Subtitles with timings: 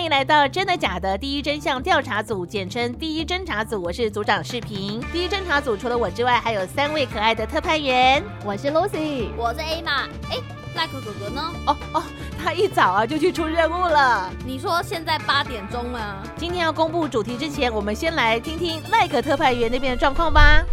[0.00, 3.82] 欢迎来到真的假的第一真相调查组，简称第一侦查组。
[3.82, 4.98] 我是组长视频。
[5.12, 8.24] 第一侦查组除了我之外，还有三位可爱的特派员。
[8.42, 10.08] 我是 Lucy，我是 A 玛。
[10.30, 10.38] 哎，
[10.74, 11.52] 赖克哥哥呢？
[11.66, 12.02] 哦哦，
[12.42, 14.30] 他一早啊就去出任务了。
[14.46, 16.22] 你说现在八点钟吗？
[16.34, 20.64] 今天要公布主题之前，我们先来听听赖克特派员那边的状况吧。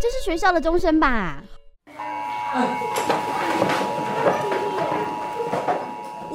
[0.00, 1.42] 这是学校的钟声吧？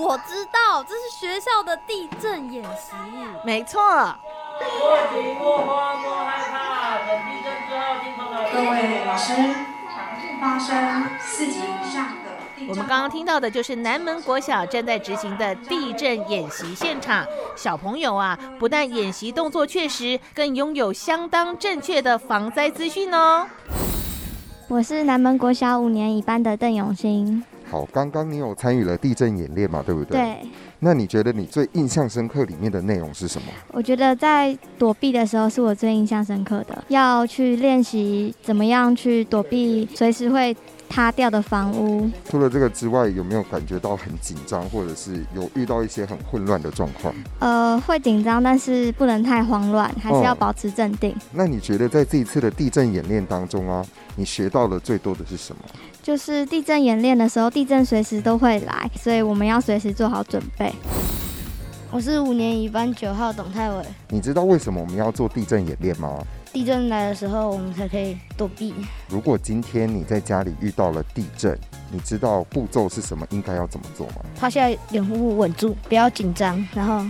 [0.03, 2.91] 我知道，这是学校的地震演习。
[3.45, 3.81] 没错。
[4.59, 8.19] 莫急莫慌莫害怕，等地震之后听从。
[8.51, 9.33] 各位老师，
[10.41, 12.67] 发生四级以上的。
[12.67, 17.25] 我们刚刚听到的就是南门国小正在执行的地震演习现场。
[17.55, 23.47] 小朋友啊，不但演习动作确实，更拥有相当正确的防灾资讯哦。
[24.67, 27.43] 我是南门国小五年一班的邓永新。
[27.73, 29.81] 好，刚刚你有参与了地震演练嘛？
[29.83, 30.15] 对不对？
[30.15, 30.37] 对。
[30.77, 33.47] 那你觉得你最印象深刻里面的内容是什么？
[33.71, 40.55] 我觉得在躲避的时候是我最印象深刻的，要去练习怎么样去躲避随时会。
[40.89, 42.07] 塌掉的房屋。
[42.29, 47.11] 除了这个之外，有没有感觉到很紧张，或者是有遇到一些很混乱的状况？
[47.39, 51.15] 呃，会紧张，但是不能太慌乱，还是要保持镇定。
[51.31, 53.83] 那你觉得在这一次的地震演练当中啊，
[54.15, 55.61] 你学到的最多的是什么？
[56.03, 60.69] 就是地震演练的时候，地震随时都会来，所以我们要随时做好准备。
[61.89, 63.81] 我是五年一班九号董泰伟。
[64.09, 66.21] 你知道为什么我们要做地震演练吗？
[66.51, 68.73] 地震来的时候，我们才可以躲避。
[69.07, 71.57] 如果今天你在家里遇到了地震，
[71.89, 73.25] 你知道步骤是什么？
[73.29, 74.15] 应该要怎么做吗？
[74.37, 77.01] 趴下，脸部稳住，不要紧张，然后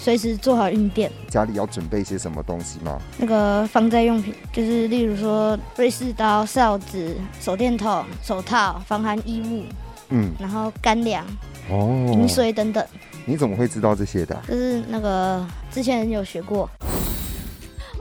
[0.00, 1.10] 随时做好应变。
[1.28, 2.98] 家里要准备一些什么东西吗？
[3.18, 9.64] 那个防灾用品，就是例如说瑞士刀、哨子、手电筒、手套、防寒衣物，
[10.10, 11.26] 嗯，然后干粮、
[11.68, 12.84] 哦，饮水等等。
[13.26, 14.34] 你怎么会知道这些的？
[14.48, 16.68] 就是那个之前有学过。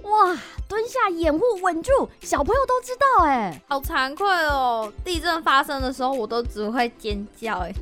[0.03, 0.37] 哇！
[0.69, 4.91] 蹲下，掩护，稳住，小朋友都知道哎，好惭愧哦！
[5.01, 7.73] 地震发生的时候，我都只会尖叫哎。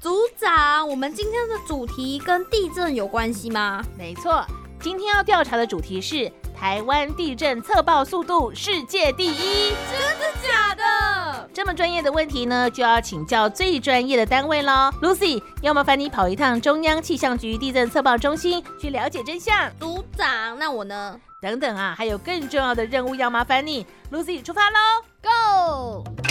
[0.00, 3.82] 组长，我们今天的主题跟地震有关系吗？
[3.96, 4.44] 没错，
[4.80, 11.48] 今天要调查的主题是台湾地震测报速度世界第一，真的假的？
[11.52, 14.92] 这么专业的问题呢，就要请教最专业的单位喽。
[15.02, 19.68] Lucy，要麻烦你跑一趟中央气象局地震测报中心，去了解真相。
[19.80, 21.18] 组长，那我呢？
[21.42, 24.78] 等等啊，还有更重要的任务要麻烦你，Lucy 出发喽
[25.22, 26.27] ，Go！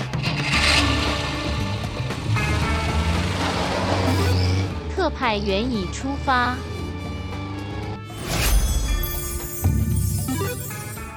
[5.07, 6.53] 特派员已出发，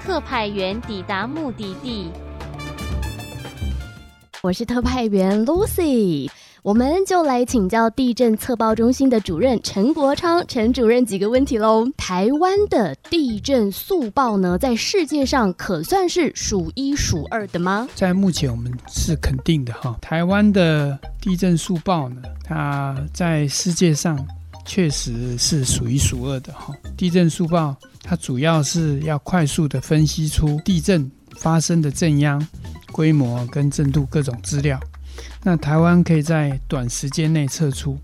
[0.05, 2.09] 特派员抵达目的地。
[4.43, 6.31] 我是特派员 Lucy。
[6.63, 11.89] 我们就来请教地震测报中心的主任陈国昌陈主任几个问题喽。
[11.97, 17.89] 台湾的地震速报呢，在世界上可算是数一数二的吗？
[17.95, 19.97] 在目前我们是肯定的哈。
[20.03, 24.23] 台湾的地震速报呢，它在世界上
[24.67, 26.75] 确实是数一数二的哈。
[26.95, 32.47] 地震速报它主要是要快速的分析出地震发生的震央、
[32.93, 34.79] 规模跟震度各种资料。
[35.43, 37.99] 那台湾可以在短时间内测出，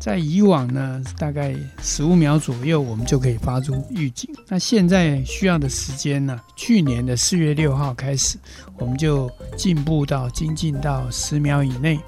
[0.00, 4.30] 在以往呢，大概十五秒左右，我们就可以发出预警。
[4.48, 6.40] 那现在需要的时间呢？
[6.56, 8.38] 去年的四月六号开始，
[8.78, 11.98] 我们就进步到精进到十秒以内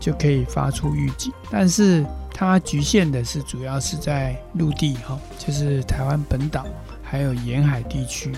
[0.00, 1.32] 就可以发出预警。
[1.50, 6.66] 但是它局限的是，主要是在陆地哈，就是台湾本岛。
[7.14, 8.32] 还有沿海地区，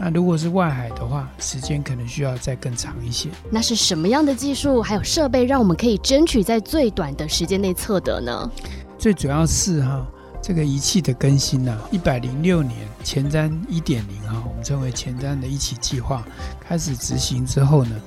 [0.00, 3.28] 那如果是外海的话，时间可能需要再更长一些。
[3.48, 8.50] 那是什么样的技术还有设备，让我们可以争取在最短的时间内测得呢？
[8.98, 10.04] 最主要是哈，
[10.46, 16.24] 这个仪器的更新呢，一百零六年前瞻一点零哈，我们称为前瞻的一起计划
[16.60, 18.00] 开始执行之后呢，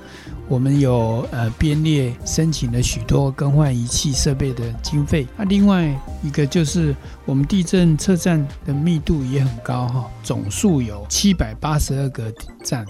[0.48, 5.26] 我们有呃编列申请了许多更换仪器设备的经费。
[5.36, 6.96] 那另外一个就是
[7.26, 12.32] 我们地震测站的密度也很高哈，总数有七百八十二个
[12.64, 12.86] 站，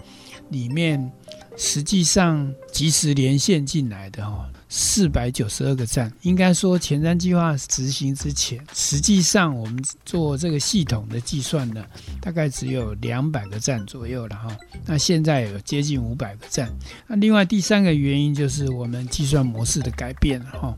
[0.51, 1.11] 里面
[1.57, 4.49] 实际上及时连线进来的哈。
[4.73, 11.85] 四百九十二个站，应该说前瞻计划执行之前，实际上我们做这个系统的计算呢，
[12.21, 14.57] 大概只有两百个站左右了哈。
[14.87, 16.71] 那现在有接近五百个站。
[17.09, 20.75] 那另外第三个原因就是我们计算模式的改变哈。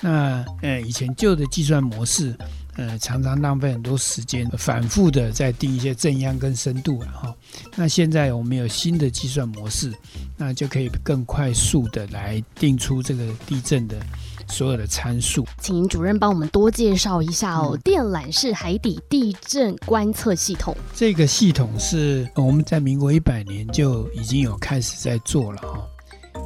[0.00, 2.34] 那呃以前旧的计算模式。
[2.76, 7.34] 呃，常常浪费很多时间，反复的在定一些正央跟深度了哈。
[7.76, 9.92] 那现在我们有新的计算模式，
[10.36, 13.96] 那就可以更快速的来定出这个地震的
[14.48, 15.46] 所有的参数。
[15.60, 20.74] 请主任帮我们多介绍一下哦，电缆式海底地震观测系统。
[20.94, 25.86] 这个系统是我们在民国一百年就已经有开始在做了哈。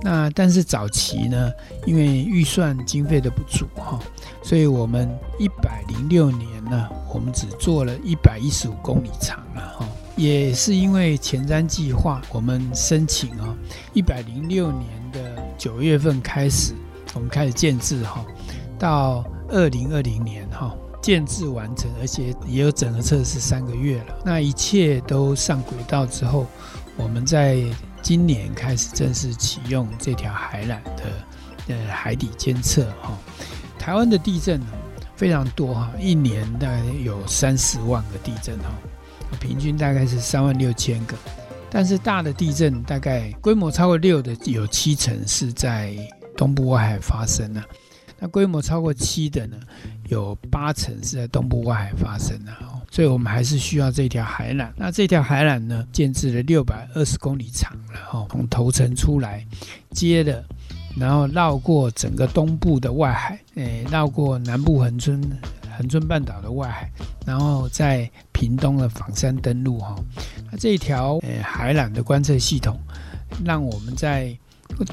[0.02, 1.50] 那但是早期呢，
[1.84, 3.98] 因为预算经费的不足哈，
[4.42, 9.88] 所以我们一百零六年呢，我们只做了一百一十五公里长了哈。
[10.14, 13.56] 也是因为前瞻计划，我们申请啊，
[13.94, 16.72] 一百零六年的九月份开始，
[17.14, 18.24] 我们开始建制哈，
[18.78, 20.72] 到二零二零年哈，
[21.02, 24.18] 建制完成，而且也有整个测试三个月了。
[24.24, 26.46] 那一切都上轨道之后，
[26.96, 27.64] 我们在。
[28.06, 31.02] 今年开始正式启用这条海缆的
[31.66, 33.18] 呃海底监测哈，
[33.80, 34.66] 台湾的地震呢
[35.16, 38.70] 非常多哈，一年大概有三十万个地震哈，
[39.40, 41.16] 平均大概是三万六千个，
[41.68, 45.96] 但是大的地震大概规模超过六的有七成是在
[46.36, 47.60] 东部外海发生的，
[48.20, 49.56] 那规模超过七的呢，
[50.06, 52.52] 有八成是在东部外海发生的。
[52.96, 54.70] 所以我们还是需要这条海缆。
[54.74, 59.46] 那这条海缆呢，建制了六百二十公里长了哈，从头城出来
[59.90, 60.42] 接的，
[60.96, 65.20] 然后绕过整个东部的外海，诶，绕过南部恒春
[65.76, 66.90] 恒春半岛的外海，
[67.26, 69.94] 然后在屏东的仿山登陆哈。
[70.50, 72.80] 那这一条诶海缆的观测系统，
[73.44, 74.34] 让我们在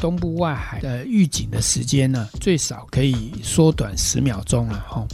[0.01, 5.07] 东部外海的预警的时间呢，最少可以缩短十秒钟了哈。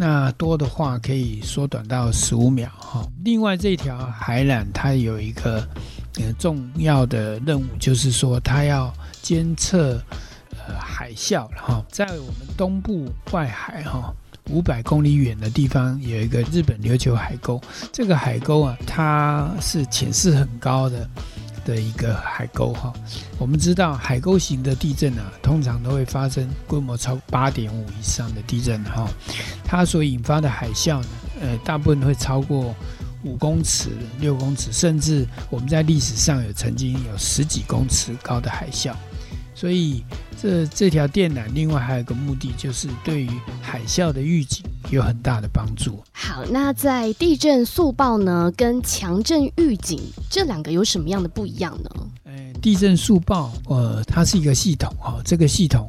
[0.00, 3.04] 那多的话可以缩短到十五秒哈。
[3.24, 5.68] 另外这条海缆它有一个
[6.20, 10.00] 呃重要的任务，就是说它要监测
[10.52, 11.84] 呃海啸哈。
[11.90, 14.14] 在我们东部外海哈
[14.50, 17.60] 五百公里远的地方有一个日本琉球海沟，
[17.92, 21.10] 这个海沟啊它是潜势很高的。
[21.68, 22.90] 的一个海沟哈，
[23.38, 29.06] 我们知道海沟型的地震啊，通常都会发生规模超八点五以上的地震哈，
[29.64, 31.08] 它所引发的海啸呢，
[31.42, 32.74] 呃，大部分会超过
[33.22, 38.94] 五公尺、六公尺，甚至我们在历史上有曾经有十几公尺高的海啸。
[39.58, 40.04] 所以，
[40.40, 46.00] 这这条电缆另外还有一个目的，就是对于海啸的预警有很大的帮助。
[46.12, 50.00] 好，那在地震速报呢，跟强震预警
[50.30, 51.90] 这两个有什么样的不一样呢？
[52.22, 55.88] 呃，地震速报，呃，它是一个系统哦，这个系统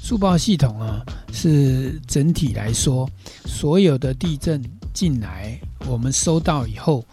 [0.00, 3.10] 速报系统啊，是整体来说，
[3.46, 4.62] 所有的地震
[4.94, 7.04] 进来，我们收到以后，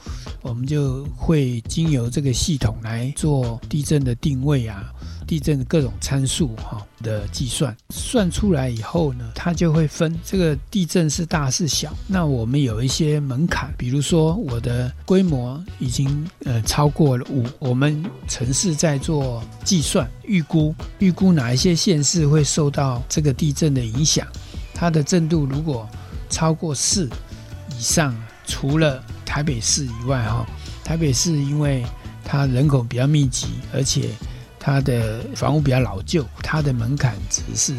[0.44, 4.92] 我们就会经由这个系统来做地震的定位啊。
[5.28, 11.94] 地震的各种参数哈的计算，算出来以后呢，它就会分这个地震是大是小。
[12.08, 24.28] 那我们有一些门槛，比如说我的规模已经呃超过了五，我们城市在做计算预估，预估哪一些县市会受到这个地震的影响，
[24.74, 25.88] 它的震度如果
[26.30, 27.10] 超过四
[27.78, 30.46] 以上，除了台北市以外哈，
[30.84, 31.84] 台北市因为
[32.24, 34.10] 它人口比较密集，而且
[34.66, 37.76] 它的房屋比较老旧，它的门槛值是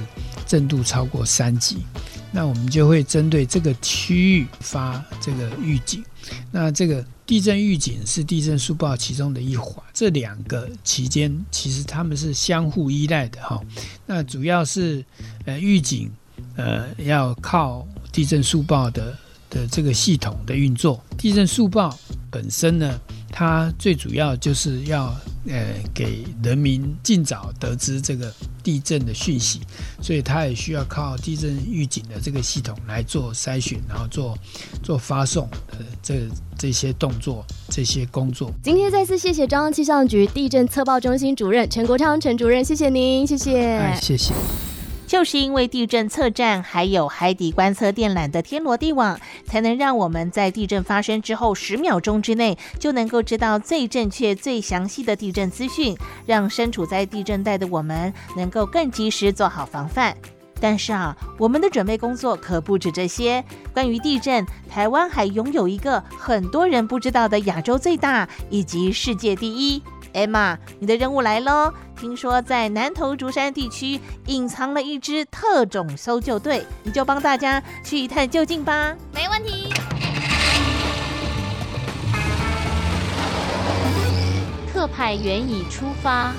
[0.46, 1.78] 震度超过三级，
[2.30, 6.04] 那我们就会针对这个区域发这个预警。
[6.52, 13.60] 那这个地震预警是地震速报其中的一环，这两个期间其实他们是相互依赖的哈。
[14.06, 15.04] 那主要是
[15.44, 16.08] 呃预警
[16.54, 19.12] 呃要靠地震速报的
[19.50, 21.98] 的这个系统的运作，地震速报
[22.30, 22.96] 本身呢。
[23.38, 25.14] 它最主要就是要
[25.48, 29.60] 呃给人民尽早得知这个地震的讯息，
[30.00, 34.36] 所以它也需要靠地震预警的这个系统来做筛选，然后做
[34.82, 38.50] 做发送的这这些动作这些工作。
[38.62, 44.32] 今天再次谢谢中央气象局地震测报中心主任陈国昌陈主任，谢谢您，谢谢，谢谢。
[45.06, 55.96] 就是因为地震测站还有海底观测电缆的天罗地网，才能让我们在地震发生之后十秒钟之内就能够知道最正确、最详细的地震资讯，
[56.26, 60.16] 让身处在地震带的我们能够更及时做好防范。
[60.58, 63.44] 但是啊，我们的准备工作可不止这些。
[63.74, 69.82] 关于地震，台湾还拥有一个很多人不知道的亚洲最大以及世界第一。
[70.16, 71.70] Emma，你的任务来喽！
[71.94, 78.96] 听说在南投竹山地区隐藏了一支特种搜救队，你就帮大家去一探究竟吧。
[79.12, 79.70] 没问题。
[84.72, 86.32] 特派员已出发。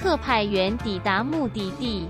[0.00, 2.06] 特派员抵达目的地。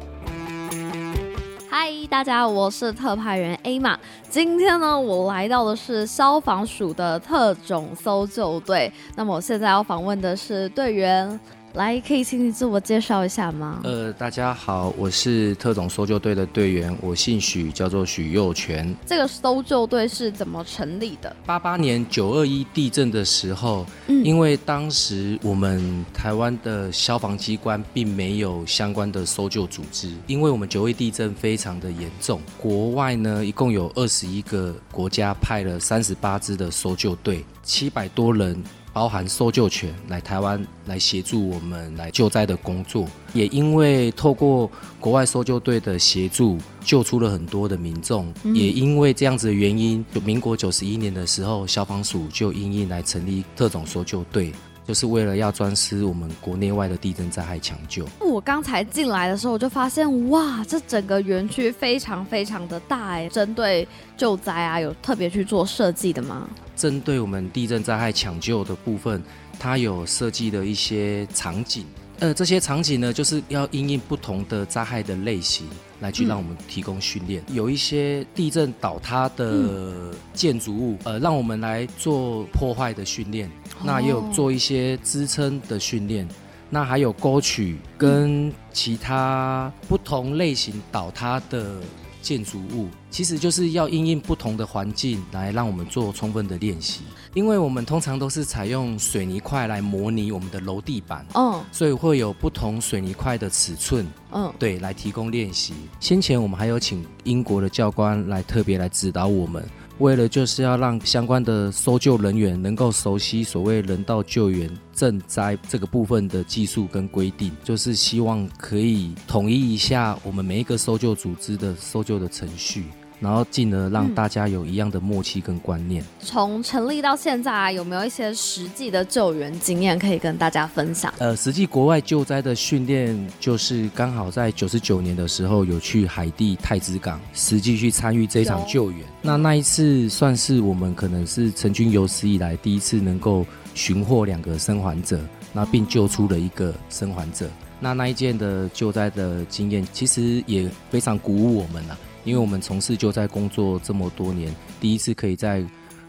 [1.70, 3.98] 嗨，大家，我是特派员 A 玛。
[4.30, 8.90] 今天呢，我来到的是消防署的特种搜救队。
[9.14, 11.38] 那么，我现在要访问的是队员。
[11.78, 13.78] 来，可以请你自我介绍一下吗？
[13.84, 18.92] 呃，大家好，我是特种搜救队的队员，我姓许，叫做许佑全。
[19.06, 21.36] 这个搜救队是怎么成立的？
[21.46, 38.60] 八八年九二一地震的时候，因为当时我们台湾的消防机关并没有相关的搜救组织，因为我们九二一地震非常的严重，国外呢一共有二十一个国家派了三十八支的搜救队，七百多人。
[38.98, 48.34] 包含搜救犬来台湾来协助我们来救灾的工作，也因为透过国外搜救队的协助，救出了很多的民众。
[48.52, 54.52] 也因为这样子的原因，就民国九十一年的时候，消防署就因应来成立特种搜救队。
[54.84, 58.04] 就是为了要专司我们国内外的地震灾害抢救。
[58.18, 63.28] 我刚才进来的时候，我就发现，哇，这整个园区非常非常的大哎。
[63.28, 63.86] 针对
[64.16, 66.48] 救灾啊，有特别去做设计的吗？
[66.78, 69.20] 针对我们地震灾害抢救的部分，
[69.58, 71.84] 它有设计的一些场景。
[72.20, 75.66] 呃，这些场景呢，就是要因应不同的灾害的类型。
[76.00, 83.50] 来去让我们提供训练，有一些地震倒塌的建筑物，呃，让我们来做破坏的训练。
[83.82, 86.24] 那也有做一些支撑的训练。
[86.70, 91.80] 那还有沟渠跟其他不同类型倒塌的。
[92.22, 97.02] 建筑物其实就是要因应不同的环境来让我们做充分的练习，
[97.34, 105.72] 因为我们通常都是采用水泥块来模拟我们的楼地板，嗯，所以会有不同水泥块的尺寸，嗯，对，来提供练习。
[106.00, 109.66] 先前我们还有请英国的教官来特别来指导我们。
[109.98, 122.84] 为了就是要让相关的搜救人员能够熟悉所谓人道救援赈灾这个部分的技术跟规定，就是希望可以统一一下我们每一个搜救组织的搜救的程序。
[123.20, 126.04] 然后进而让大家有一样的默契跟观念。
[126.20, 131.12] 从成立到现在，有没有一些实际的救援经验可以跟大家分享？
[131.18, 139.00] 呃，实际国外救灾的训练，就是刚好在九十九年的时候有去海地太子港，实际去参与这场救援。
[139.22, 143.44] 那那一次算是我们可能是成军有史以来第一次能够
[143.74, 145.20] 寻获两个生还者，
[145.52, 147.48] 那并救出了一个生还者。
[147.80, 151.96] 那那一件的救灾的经验，其实也非常鼓舞我们了。
[152.28, 155.64] 因为我们从事救灾工作这么多年，第一次可以在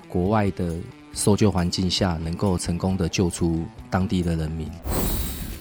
[0.10, 0.76] 国外的
[1.14, 4.70] 搜救环境下，能够成功的救出当地的人民。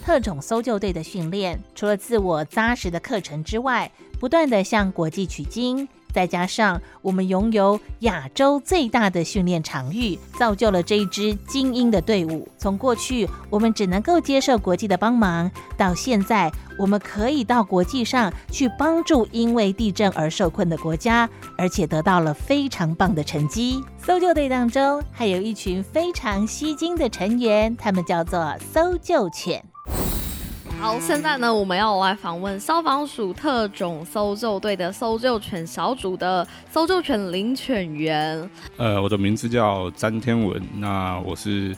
[0.05, 3.89] 特种搜救队的训练，除了自我扎实的课程之外，
[4.19, 5.89] 不断的向国际取经。
[6.19, 12.49] 再加上我们拥有亚洲最大的训练场域，造就了这一支精英的队伍。
[12.59, 23.81] 从过去我们只能够接受国际的帮忙，到现在我们可以到国际上去帮助因为地震而受困的国家，而且得到了非常棒的成绩。
[24.05, 29.65] 搜救队当中还有一群非常吸睛的成员，他们叫做搜救犬。
[30.81, 38.49] 好，现在呢，我们要来访问消防署特种搜救队的搜救犬小组的搜救犬领犬员。
[38.77, 41.77] 呃，我的名字叫詹天文，那我是。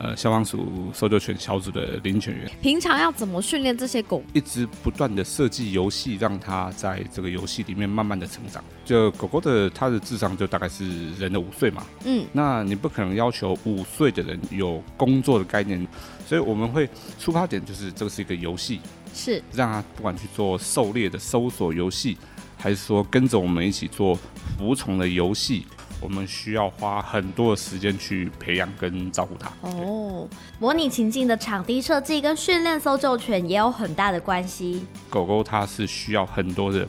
[0.00, 4.22] 呃，消防署搜救犬小组的领犬员，平常要怎么训练这些狗？
[4.32, 8.62] 一直不断的设计游戏，让它在这个游戏里面慢慢的成长。
[8.84, 15.84] 就狗狗的它的智商就大概是人的五岁嘛，嗯，那你不可能要求五岁的人有工作的概念，
[16.28, 16.86] 所以我们会
[17.18, 18.82] 出发点就是这个是一个游戏，
[19.14, 22.18] 是让他不管去做狩猎的搜索游戏，
[22.58, 24.14] 还是说跟着我们一起做
[24.58, 25.66] 服从的游戏。
[26.00, 29.50] 我们需要花很多的时间去培养跟照顾它。
[29.62, 30.28] 哦，
[30.60, 34.86] 模拟情境的场地设计跟训练搜救犬也有很大的关系。
[35.08, 36.86] 狗狗它是需要很多的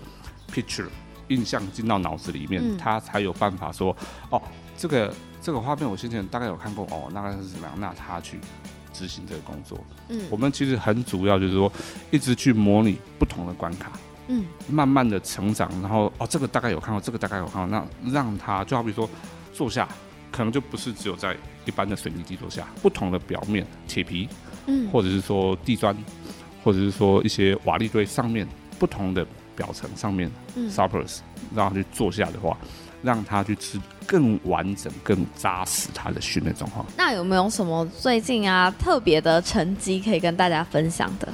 [0.53, 0.85] picture
[1.29, 3.95] 印象进到脑子里面，它才有办法说，
[4.29, 4.39] 哦，
[4.77, 8.39] 这个这个画面我先前大概有看过，哦，那个是怎么样，那它去
[8.99, 9.79] 执行这个工作。
[10.09, 11.71] 嗯，我们其实很主要就是说，
[12.11, 13.93] 一直去模拟不同的关卡，
[14.27, 19.09] 嗯，慢慢的成长，然后哦，这个大概有看到，这个大概有看到，那让他就好比说
[19.53, 19.87] 坐下，
[20.29, 21.33] 可能就不是只有在
[21.65, 24.27] 一般的水泥地坐下，不同的表面，铁皮，
[24.65, 25.95] 嗯，或者是说地砖，
[26.61, 28.45] 或者是说一些瓦砾堆上面
[28.77, 29.25] 不同的
[29.55, 30.29] 表层上面
[30.69, 31.19] ，suppers，
[31.55, 32.57] 让他去坐下的话。
[33.01, 33.79] 让他去吃
[34.09, 36.83] 更完整、更扎实他的训练状况。
[36.97, 41.31] 那有没有什么最近啊特别的成绩可以跟大家分享的？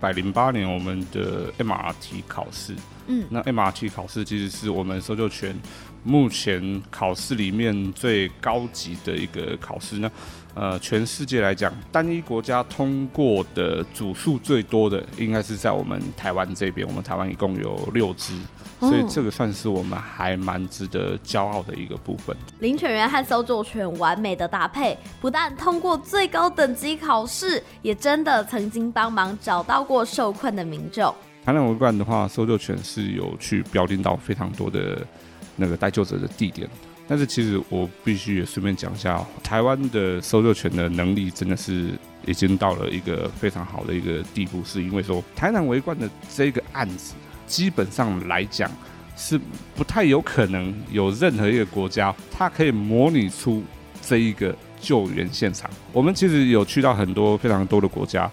[0.00, 2.74] 百零八年我们的 MRT 考试，
[3.06, 5.56] 嗯，那 MRT 考试其实是我们搜救犬
[6.04, 10.10] 目前考试里面最高级的一个考试呢。
[10.54, 16.86] 呃，全世界来讲，单一国家通过的组数最多的，应该是在我们台湾这边。
[16.86, 18.32] 我们台湾一共有六只。
[18.80, 22.34] 所以这个算是我们还蛮值得骄傲的一个部分。
[22.60, 31.14] 领犬员和搜救犬完美的搭配，不但通过最高等级考试，也真的曾经帮忙找到过受困的民众。
[31.46, 35.06] 台南围观的话，搜救犬是有去标定到非常多的
[35.54, 36.68] 那个待救者的地点。
[37.06, 41.90] 但是其实我必须也顺便讲一下，台湾的搜救犬的能力真的是
[42.26, 47.14] 已经到了一个非常好的一个地步，是因为说台南围观的这个案子。
[47.46, 48.68] 基本上来讲，
[49.16, 49.40] 是
[49.76, 53.62] 不太有可能有任何一个国家，它可以模拟出
[54.02, 55.70] 这一个救援现场。
[55.92, 58.28] 我们其实有去到很多非常多的国家，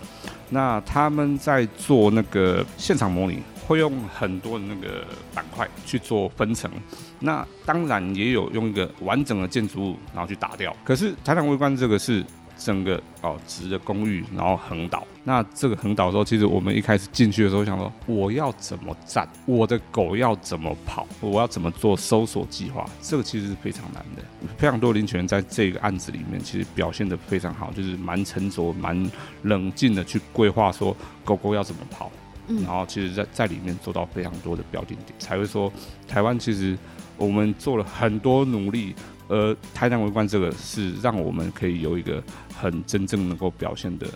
[0.54, 6.72] 那他们在做那个现场模拟，会用很多的那个板块去做分层。
[7.20, 10.74] 那当然也有用一个完整的建筑物，然后去打掉。
[10.86, 12.24] 可是台场微观这个是。
[12.58, 15.06] 整个哦直的公寓，然后横倒。
[15.24, 19.28] 那这个横倒的时候，其实我们一开始进去的时候想说，我要怎么站？
[19.46, 21.08] 我的狗要怎么跑？
[21.22, 22.86] 我要怎么做搜索计划？
[23.02, 24.24] 这个其实是非常难的。
[24.58, 29.10] 非常多领犬在这个案子里面，其实表现的非常好，就是蛮沉着、蛮
[29.44, 32.12] 冷静的去规划说狗狗要怎么跑。
[32.46, 35.72] 然后其实，在在里面做到非常多的标定点，才会说
[36.06, 36.78] 台湾其实
[37.24, 38.94] 我们做了很多努力。
[39.28, 42.22] 而台南围观这个是让我们可以有一个
[42.54, 44.08] 很真正能够表现的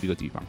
[0.00, 0.42] 一个地方。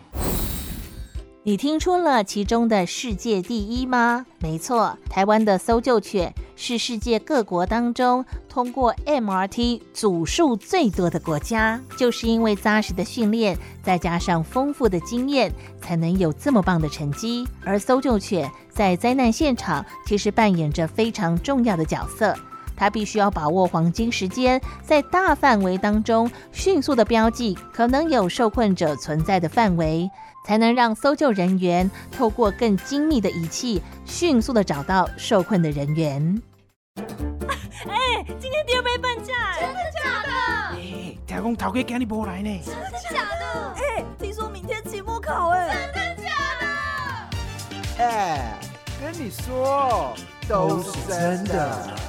[1.49, 4.23] 你听出了其中的世界第一吗？
[4.37, 17.47] 没错，台湾的搜救犬是世界各国当中通过 MRT 组数最多的国家，就是因为扎实的训练，再加上丰富的经验，才能有这么棒的成绩。
[17.65, 22.35] 而搜救犬在灾难现场其实扮演着非常重要的角色。
[22.77, 30.09] 他必须要把握黄金时间，在大范围当中迅速的标记可能有受困者存在的范围，
[30.45, 36.41] 才能让搜救人员透过更精密的仪器，迅速的找到受困的人员。
[37.87, 40.29] 哎，今天第二杯半价，真的假的？
[40.75, 40.77] 哎，
[41.25, 43.73] 听讲陶哥今日不来呢，真的假的？
[43.77, 46.29] 哎，听说明天期末考，哎，真的假
[47.97, 48.03] 的？
[48.03, 48.59] 哎，
[48.99, 50.13] 跟你说，
[50.47, 52.08] 都是真的。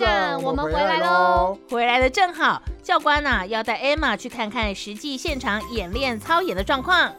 [0.00, 1.58] 长，我们回来喽！
[1.68, 7.12] 回来的正好，教官呐要带 Emma 去看看实际现场演练操演的状况。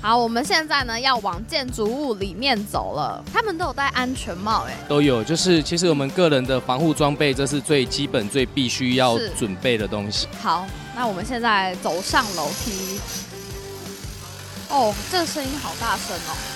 [0.00, 3.20] 好，我们现在呢要往建筑物里面走了。
[3.32, 5.24] 他们都有戴安全帽，哎，都有。
[5.24, 10.28] 就是其实我们个人的防护装备，这是最基本、最必须要准备的东西。
[10.40, 10.64] 好，
[10.94, 13.00] 那我们现在走上楼梯。
[14.70, 16.51] 哦，这个声音好大声哦！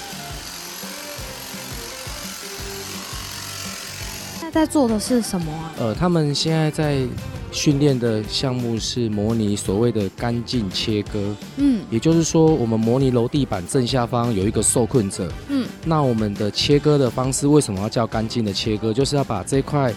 [4.57, 5.75] 在做的是什么啊？
[5.79, 7.07] 呃，他们现在在
[7.53, 11.37] 训练的项目是模拟所谓的干净切割。
[11.59, 15.31] 嗯，也就是说，我们模拟楼地板正下方有一个受困者。
[15.49, 18.95] 嗯，那我们的切割的方式为什么要叫干净的切割？
[18.95, 19.93] 就是要把这块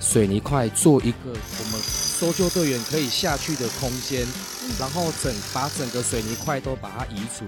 [0.00, 4.26] 水泥块做一个我们搜救队员可以下去的空间，
[4.80, 7.44] 然后整把整个水泥块都把它移除。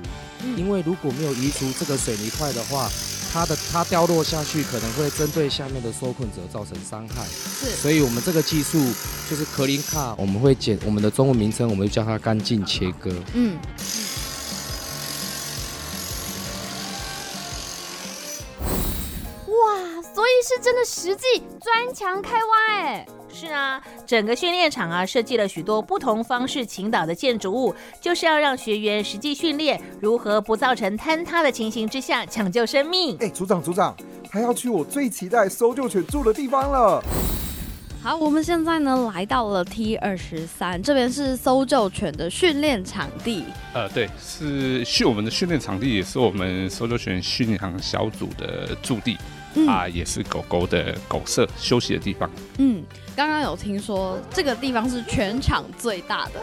[0.59, 2.87] 因为如果没有移除这个水泥块的话，
[3.33, 8.79] 它的它掉落下去可能会针对下面的受困者造成伤害，是，所以我们这个技术
[9.31, 13.14] 就是壳林卡，我们会简我们的中文名称，我们就叫它干净切割。
[13.35, 13.57] 嗯。
[19.47, 23.07] 哇，所以是真的实际砖墙开挖哎。
[23.33, 33.16] 是啊，整个训练场啊设计了许多不同方式倾倒的建筑物，就是要让学员实际训练如何不造成坍塌的情形之下抢救生命。
[33.21, 33.97] 哎，组长组长，
[34.31, 37.03] 还要去我最期待搜救犬住的地方了。
[38.03, 43.45] 好，我们现在呢来到了 T 二十三，这边是搜救犬的训练场地。
[43.75, 49.19] 呃，对，是训我们的训练场地，也是我们搜救犬训练小组的驻地
[49.67, 52.31] 啊，也是狗狗的狗舍休息的地方。
[52.59, 52.83] 嗯，
[53.17, 56.41] 刚刚有听说这个地方是全场最大的。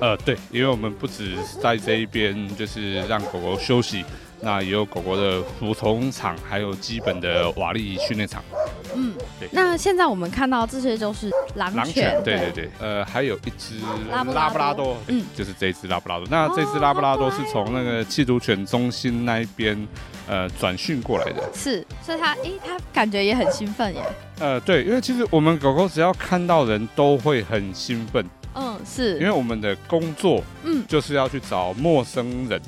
[0.00, 4.04] 呃，对，因为我们不止在这一边，就是让狗狗休息。
[4.40, 8.42] 那也有狗狗的服从场，还有基本的瓦力训练场。
[8.94, 9.48] 嗯，对。
[9.52, 12.70] 那现在我们看到这些就是狼犬，对对对。
[12.80, 13.74] 呃，还有一只
[14.10, 16.26] 拉布拉多，嗯，就是这只拉布拉多。
[16.30, 19.86] 那这只拉布拉多是从那个缉毒犬中心那一边
[20.28, 21.42] 呃转训过来的。
[21.52, 24.02] 是，所以它，哎，它感觉也很兴奋耶。
[24.38, 28.24] 呃，对，因为其实我们狗狗只要看到人都会很兴奋。
[28.54, 29.18] 嗯，是。
[29.18, 32.60] 因为我们的工作，嗯，就是要去找陌生人。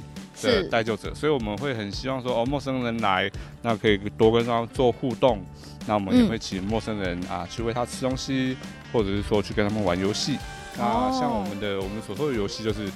[0.42, 3.30] 的带救者，所以我们会很希望说，哦，陌生人来，
[3.62, 5.40] 那可以多跟他做互动。
[5.86, 8.56] 那我们也会请陌生人啊去喂他吃东西，
[8.92, 10.36] 或者是说去跟他们玩游戏。
[10.76, 12.88] 那像我们的我们所说的游戏就是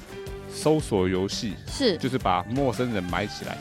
[0.52, 3.56] 搜索游戏，是就是把陌生人埋起来。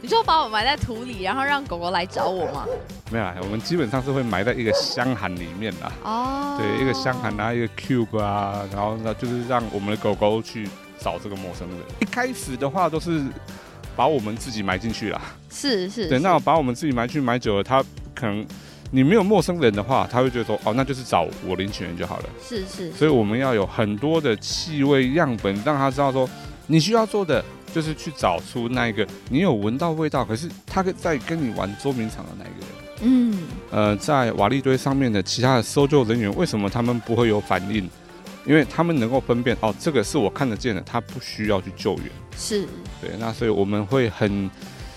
[0.00, 2.66] 你就把我埋在土里，然后让狗狗来找我吗？
[3.10, 5.92] 没有，我们基本上是会埋在一个箱涵里面啦。
[6.04, 10.68] 哦，对，一个箱涵啊，一个 cube 啊，然后呢就是让我们的狗狗去。
[11.04, 13.22] 找这个陌生人，一开始的话都是
[13.94, 15.20] 把我们自己埋进去啦。
[15.50, 18.44] 是是，等到把我们自己埋去埋久了，他可能
[18.90, 22.24] 你没有陌生人的话，他会觉得说，哦，那就是找我领取人就好了。
[22.42, 26.26] 是是，所以我们要有很多的气味样本，让他知道说，
[26.68, 32.68] 你需要做的就是去找出那一个你有闻到味道，可是他在跟你玩捉迷藏的那一个人。
[33.02, 37.86] 嗯，呃，在瓦砾堆上面的其他的搜救人员，为什么他们不会有反应？
[38.44, 42.06] 因为他们能够分辨哦，这个是我看得见的，他不需要去救援。
[42.36, 42.66] 是，
[43.00, 44.50] 对，那所以我们会很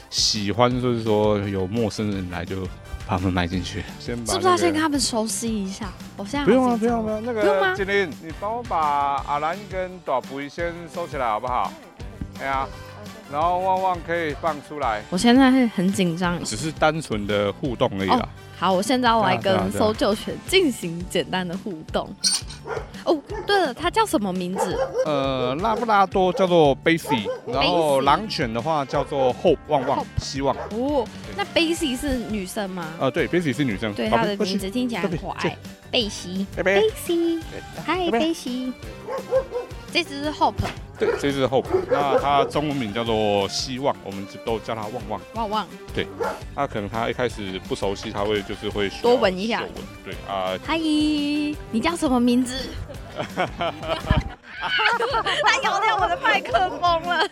[0.10, 2.62] 喜欢，就是说有陌生人来就
[3.08, 3.84] 把他们埋进去。
[4.00, 5.90] 先把是不是要先跟他们熟悉一下？
[6.18, 11.72] 我现在不用啊，不用不用，那个金玲，你帮我把阿兰跟朵布先收起来好不好？
[12.40, 12.68] 哎呀，
[13.32, 15.02] 然后旺旺可以放出来。
[15.10, 18.28] 我现在会很紧张，只是单纯的互动而已啦。
[18.60, 22.10] 好，我现在要来跟搜救犬进行简单的互动。
[23.06, 23.16] 哦，
[23.46, 24.78] 对了，它叫什么名字？
[25.06, 30.56] 呃，拉布拉多叫做 Basie，然后狼犬的话叫做 Hope，旺旺，希望。
[30.72, 32.88] 哦，那 Basie 是女生吗？
[33.00, 33.94] 呃，对，Basie 是女生。
[33.94, 35.56] 对，它的名字听起来很可爱。
[35.90, 37.40] 贝西，贝西，
[37.86, 38.74] 嗨，贝西。
[39.92, 40.54] 这只是 Hope。
[41.00, 45.22] 对，这是 Hope，那它中文名叫做希望，我们就都叫它旺旺。
[45.36, 45.68] 旺旺。
[45.94, 46.08] 对，
[46.56, 49.64] 那可能它一开始不熟悉，它会就是会多闻一下。
[50.04, 50.58] 对啊。
[50.66, 52.56] 嗨，你叫什么名字？
[54.58, 57.30] 他咬掉我的麦克风了。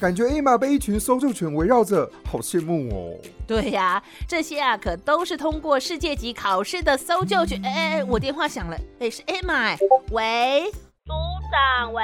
[0.00, 3.16] 感觉艾玛被一群搜救犬围绕着，好羡慕哦。
[3.46, 7.60] 对呀，这些啊可都是通过世界级考试的搜救犬。
[7.64, 9.76] 哎哎，我电话响了，哎，是艾玛，
[10.10, 10.70] 喂。
[11.06, 11.12] 组
[11.50, 12.02] 长，喂，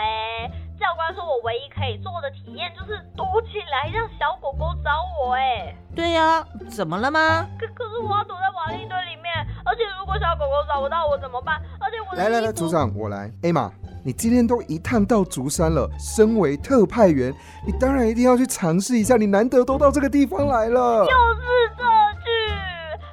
[0.78, 5.34] 教官说我唯一可以做的体验就是躲起来，让小狗狗找我。
[5.34, 7.46] 哎，对呀，怎么了吗？
[7.58, 9.34] 可可是我要躲在瓦砾堆里面，
[9.66, 11.60] 而且如果小狗狗找不到我怎么办？
[11.80, 13.28] 而且我来来来，组长我来。
[13.42, 13.72] 艾玛，
[14.04, 17.32] 你今天都一探到竹山了，身为特派员，
[17.64, 19.16] 你当然一定要去尝试一下。
[19.16, 21.84] 你难得都到这个地方来了，就是这
[22.24, 22.30] 句。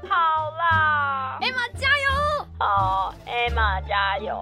[0.07, 0.15] 好
[0.57, 2.45] 啦，艾玛加油！
[2.57, 4.35] 好，艾玛加油。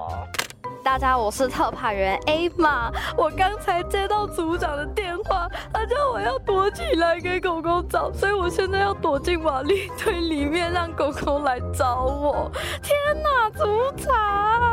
[0.81, 2.89] 大家，我是特派员 A 玛。
[3.17, 12.49] 我刚才接到组长的电话，他叫我要躲起来给狗狗找，所以我现在要躲进瓦砾堆里面，让狗狗来找我。
[12.81, 13.65] 天哪，组
[13.97, 14.66] 长！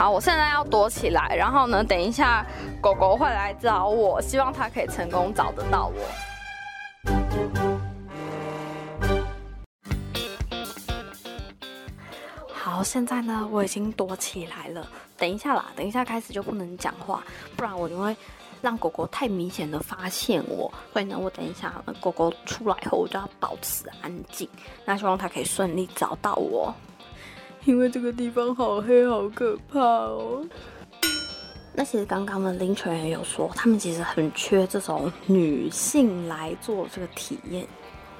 [0.00, 2.42] 好，我现在要躲起来，然后呢，等一下
[2.80, 6.00] 狗狗会来找我，希望它可以成功找得到我。
[12.50, 14.88] 好，现在呢，我已经躲起来了。
[15.18, 17.22] 等一下啦，等一下开始就不能讲话，
[17.54, 18.16] 不然我就会
[18.62, 20.72] 让狗狗太明显的发现我。
[20.94, 24.48] 所以呢，我等一下狗狗出来后，我就要保持安静。
[24.86, 26.74] 那希望它可以顺利找到我，
[27.64, 30.44] 因为这个地方好黑，好可怕哦。
[31.74, 37.66] 那其实刚刚的林泉也有说，他们其实很缺这种女性来做这个体验。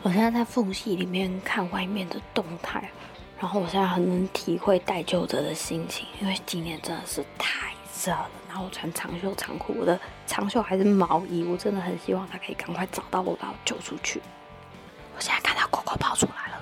[0.02, 2.90] 我现在在缝隙里面看外面的动态。
[3.38, 7.72] 然后我现在很能体会带救者的心情，因为今年真的是太
[8.04, 8.28] 热了。
[8.46, 14.20] 然后我穿长袖长裤，我的长袖还是毛衣，我真的很希望他可以赶快找到我，把我救出去。
[15.16, 16.59] 我现在看到狗狗跑出来了，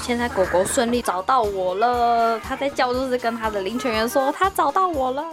[0.00, 5.22] 现在狗狗顺利找到我了，它在叫，就是跟它的领犬员说它找到我了，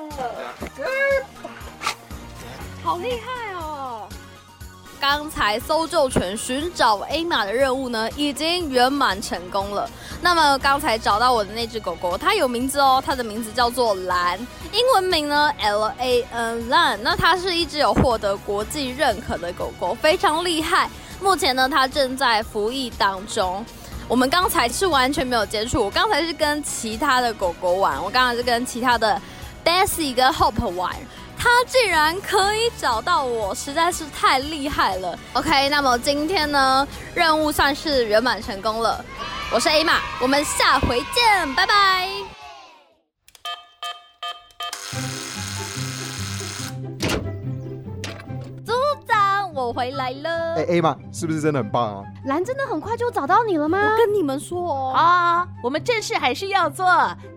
[2.83, 4.07] 好厉害哦！
[4.99, 9.89] 刚才搜救犬寻找 A 马的任务呢，已经圆满成功了。
[10.21, 14.39] 那么刚才找到我的那只狗狗，它有名字哦，它的名字叫做蓝，
[14.71, 17.01] 英文名呢 L A N 兰。
[17.03, 20.89] 那它是一只有获得国际认可的狗狗，非常厉害。
[21.21, 23.63] 目前呢，它正在服役当中。
[24.07, 29.19] 我们刚才是完全没有接触，我刚才是跟其他的狗狗玩，我刚才是跟其他的
[29.63, 30.95] Daisy 跟 Hope 玩。
[31.37, 35.17] 他竟然可以找到我，实在是太厉害了。
[35.33, 39.03] OK，那么今天呢，任务算是圆满成功了。
[39.51, 42.09] 我是 A 玛，我们下回见，拜拜。
[49.65, 52.03] 我回来了，哎，A 嘛，是不是真的很棒啊？
[52.25, 53.79] 蓝真的很快就找到你了吗？
[53.79, 56.85] 我跟你们说啊，我们正事还是要做。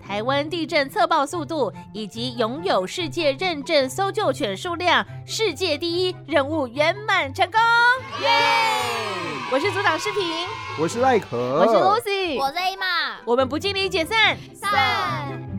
[0.06, 7.60] 台湾地震测报速度以及拥有世界认证搜救犬数量世界第一，任务圆满成功！
[8.20, 8.28] 耶！
[9.50, 10.46] 我是组长视频，
[10.78, 12.84] 我是赖可，我是 Lucy，我是 A 嘛，
[13.24, 15.57] 我们不尽力解散，散。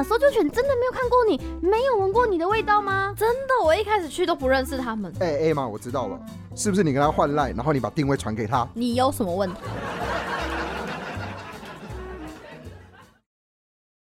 [0.00, 3.12] 搜救犬真的没有看过你，没有闻过你的味道吗？
[3.18, 5.12] 真的，我一开始去都不认识他们。
[5.18, 6.16] 哎哎妈，我知道了，
[6.54, 8.64] 是不是你跟他换赖，然后你把定位传给他？
[8.74, 9.56] 你有什么问题？